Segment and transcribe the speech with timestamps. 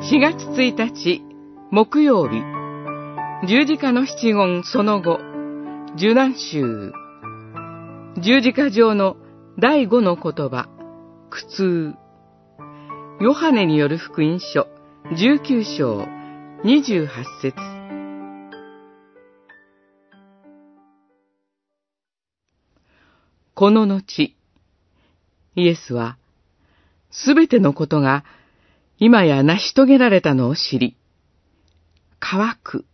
[0.00, 1.24] 4月1日
[1.72, 2.40] 木曜日。
[3.48, 5.18] 十字架の七言その後。
[5.96, 6.92] 受難集
[8.16, 9.16] 十字架上の
[9.58, 10.68] 第五の言葉。
[11.30, 11.94] 苦痛。
[13.20, 14.68] ヨハネによる福音書。
[15.10, 16.06] 19章。
[16.62, 17.08] 28
[17.42, 17.56] 節。
[23.56, 24.36] この後、
[25.56, 26.18] イエスは、
[27.10, 28.24] すべてのことが
[29.00, 30.96] 今や成し遂げられたのを知り、
[32.18, 32.84] 乾く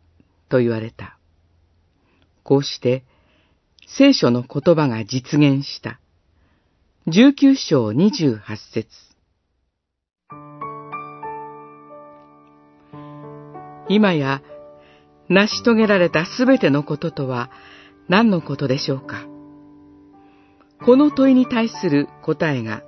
[0.50, 1.18] と言われた。
[2.42, 3.04] こうして、
[3.86, 5.98] 聖書の言葉が実現した。
[7.06, 8.38] 19章28
[8.72, 8.88] 節
[13.88, 14.42] 今や
[15.28, 17.50] 成し遂げられたすべてのこととは
[18.08, 19.26] 何のことでしょうか
[20.84, 22.82] この問いに対する答えが、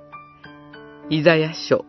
[1.09, 1.85] イザヤ書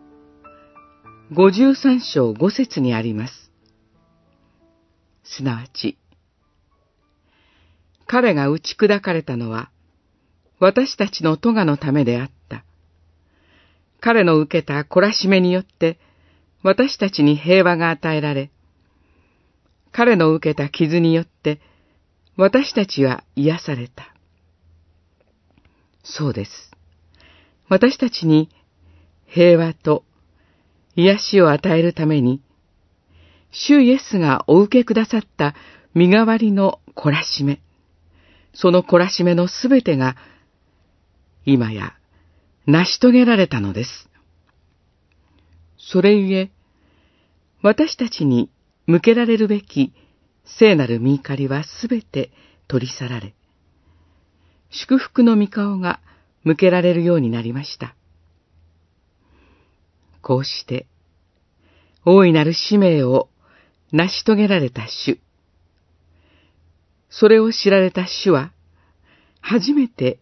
[1.31, 3.51] 53章5節にあります。
[5.23, 5.95] すなわち、
[8.07, 9.69] 彼が打ち砕かれたのは、
[10.59, 12.65] 私たちの咎のためであった。
[14.01, 15.99] 彼の受けた懲らしめによって、
[16.63, 18.49] 私たちに平和が与えられ、
[19.91, 21.61] 彼の受けた傷によって、
[22.37, 24.15] 私たちは癒された。
[26.03, 26.71] そうです。
[27.67, 28.49] 私たちに
[29.27, 30.05] 平和と
[30.95, 32.41] 癒しを与えるために、
[33.51, 35.55] 主イエスがお受けくださった
[35.93, 37.61] 身代わりの懲らしめ、
[38.53, 40.15] その懲らしめのすべてが、
[41.45, 41.95] 今や
[42.65, 44.09] 成し遂げられたのです。
[45.77, 46.51] それゆえ、
[47.61, 48.49] 私たちに
[48.85, 49.93] 向けられるべき
[50.45, 52.31] 聖なる見怒りはすべて
[52.67, 53.33] 取り去られ、
[54.69, 55.99] 祝福の御顔が
[56.43, 57.95] 向けられるようになりました。
[60.21, 60.87] こうして、
[62.05, 63.29] 大いなる使命を
[63.91, 65.19] 成し遂げられた主。
[67.09, 68.51] それを知られた主は、
[69.41, 70.19] 初めて、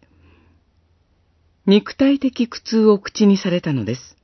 [1.66, 4.18] 肉体的苦痛を口にされたのです。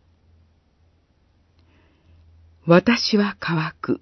[2.66, 4.00] 私は乾く。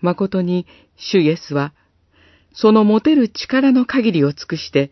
[0.00, 0.66] 誠に
[0.96, 1.74] 主イエスは、
[2.54, 4.90] その持てる力の限りを尽くして、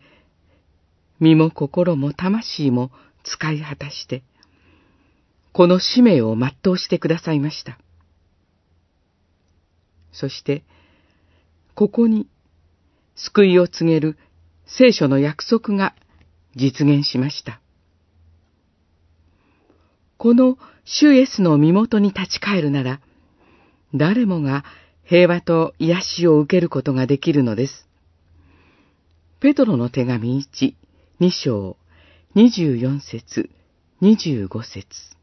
[1.19, 2.91] 身も心も魂も
[3.23, 4.23] 使い果たして、
[5.51, 7.77] この使命を全うしてくださいました。
[10.11, 10.63] そして、
[11.75, 12.27] ここに
[13.15, 14.17] 救いを告げる
[14.65, 15.95] 聖書の約束が
[16.55, 17.61] 実現しました。
[20.17, 22.99] この主イエスの身元に立ち返るなら、
[23.93, 24.65] 誰もが
[25.05, 27.87] 平和と癒しを受けることができるのです。
[29.39, 30.73] ペトロの手紙1、
[31.21, 31.77] 2章、
[32.35, 33.49] 24節、
[34.01, 35.18] 25節。